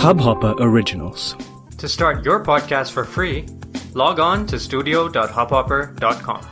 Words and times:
Hubhopper 0.00 0.54
Originals. 0.60 1.36
To 1.76 1.86
start 1.86 2.24
your 2.24 2.42
podcast 2.42 2.92
for 2.92 3.04
free, 3.04 3.44
log 3.92 4.18
on 4.18 4.46
to 4.46 4.58
studio.hubhopper.com. 4.58 6.46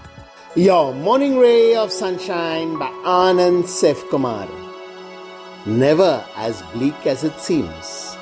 Your 0.54 0.92
morning 0.92 1.38
ray 1.38 1.74
of 1.74 1.90
sunshine 1.90 2.78
by 2.78 2.90
Anand 3.06 3.66
Sef 3.66 4.04
Kumar. 4.10 4.46
Never 5.64 6.22
as 6.36 6.60
bleak 6.74 7.06
as 7.06 7.24
it 7.24 7.40
seems. 7.40 8.18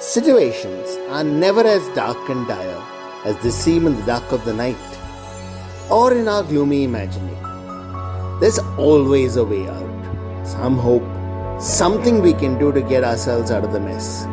Situations 0.00 0.98
are 1.10 1.22
never 1.22 1.64
as 1.64 1.88
dark 1.90 2.28
and 2.28 2.44
dire 2.48 2.82
as 3.24 3.38
they 3.44 3.50
seem 3.50 3.86
in 3.86 3.94
the 3.94 4.02
dark 4.06 4.32
of 4.32 4.44
the 4.44 4.54
night 4.54 4.98
or 5.88 6.12
in 6.12 6.26
our 6.26 6.42
gloomy 6.42 6.82
imagining. 6.82 7.40
There's 8.40 8.58
always 8.76 9.36
a 9.36 9.44
way 9.44 9.68
out, 9.68 10.44
some 10.44 10.78
hope, 10.78 11.11
something 11.62 12.20
we 12.20 12.32
can 12.32 12.58
do 12.58 12.72
to 12.72 12.82
get 12.82 13.04
ourselves 13.04 13.52
out 13.52 13.62
of 13.62 13.72
the 13.72 13.78
mess. 13.78 14.24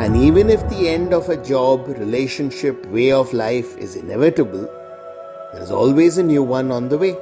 And 0.00 0.16
even 0.16 0.50
if 0.50 0.68
the 0.68 0.88
end 0.88 1.14
of 1.14 1.28
a 1.28 1.36
job, 1.36 1.86
relationship, 1.86 2.84
way 2.86 3.12
of 3.12 3.32
life 3.32 3.76
is 3.78 3.94
inevitable, 3.94 4.68
there's 5.52 5.70
always 5.70 6.18
a 6.18 6.24
new 6.24 6.42
one 6.42 6.72
on 6.72 6.88
the 6.88 6.98
way. 6.98 7.12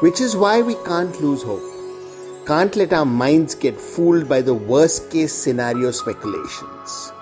Which 0.00 0.22
is 0.22 0.34
why 0.34 0.62
we 0.62 0.74
can't 0.86 1.20
lose 1.20 1.42
hope. 1.42 2.46
Can't 2.46 2.74
let 2.76 2.94
our 2.94 3.04
minds 3.04 3.54
get 3.54 3.78
fooled 3.78 4.26
by 4.26 4.40
the 4.40 4.54
worst 4.54 5.10
case 5.10 5.34
scenario 5.34 5.90
speculations. 5.90 7.12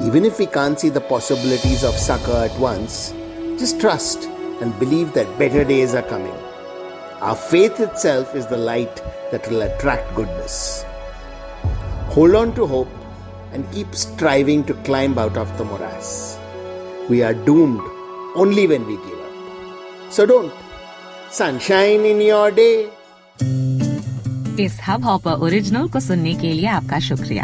Even 0.00 0.24
if 0.24 0.38
we 0.38 0.46
can't 0.46 0.78
see 0.78 0.90
the 0.90 1.00
possibilities 1.00 1.82
of 1.82 1.94
succor 1.94 2.48
at 2.48 2.56
once, 2.60 3.10
just 3.58 3.80
trust 3.80 4.26
and 4.60 4.78
believe 4.78 5.12
that 5.14 5.38
better 5.40 5.64
days 5.64 5.92
are 5.92 6.02
coming. 6.02 6.51
Our 7.21 7.35
faith 7.35 7.79
itself 7.79 8.35
is 8.35 8.45
the 8.47 8.57
light 8.57 9.01
that 9.31 9.47
will 9.49 9.63
attract 9.63 10.13
goodness. 10.15 10.85
Hold 12.09 12.35
on 12.35 12.53
to 12.55 12.65
hope 12.65 12.89
and 13.53 13.71
keep 13.71 13.95
striving 13.95 14.63
to 14.65 14.73
climb 14.89 15.17
out 15.17 15.37
of 15.37 15.57
the 15.57 15.63
morass. 15.63 16.37
We 17.09 17.23
are 17.23 17.33
doomed 17.33 17.81
only 18.35 18.67
when 18.67 18.85
we 18.85 18.97
give 18.97 19.19
up. 19.19 20.11
So 20.11 20.25
don't. 20.25 20.53
Sunshine 21.31 22.05
in 22.05 22.21
your 22.21 22.51
day. 22.51 22.89
इस 24.59 24.79
hub 24.87 25.03
hopper 25.05 25.31
original 25.45 25.87
को 25.93 25.99
सुनने 25.99 26.33
के 26.35 26.51
लिए 26.53 26.67
आपका 26.67 26.99
शुक्रिया 27.07 27.43